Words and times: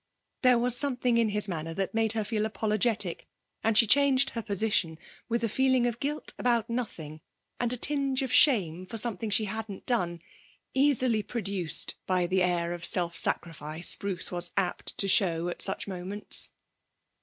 There 0.41 0.57
was 0.57 0.75
something 0.75 1.19
in 1.19 1.29
his 1.29 1.47
manner 1.47 1.75
that 1.75 1.93
made 1.93 2.13
her 2.13 2.23
feel 2.23 2.47
apologetic, 2.47 3.27
and 3.63 3.77
she 3.77 3.85
changed 3.85 4.31
her 4.31 4.41
position 4.41 4.97
with 5.29 5.41
the 5.41 5.47
feeling 5.47 5.85
of 5.85 5.99
guilt 5.99 6.33
about 6.39 6.71
nothing, 6.71 7.21
and 7.59 7.71
a 7.71 7.77
tinge 7.77 8.23
of 8.23 8.33
shame 8.33 8.87
for 8.87 8.97
something 8.97 9.29
she 9.29 9.45
hadn't 9.45 9.85
done, 9.85 10.23
easily 10.73 11.21
produced 11.21 11.93
by 12.07 12.21
an 12.21 12.33
air 12.33 12.73
of 12.73 12.83
self 12.83 13.15
sacrifice 13.15 13.95
Bruce 13.95 14.31
was 14.31 14.49
apt 14.57 14.97
to 14.97 15.07
show 15.07 15.49
at 15.49 15.61
such 15.61 15.87
moments. 15.87 16.49